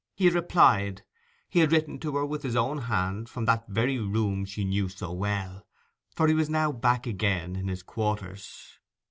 [0.15, 1.03] he had replied;
[1.47, 4.89] he had written to her with his own hand from that very room she knew
[4.89, 5.67] so well,
[6.15, 8.79] for he was now back again in his quarters.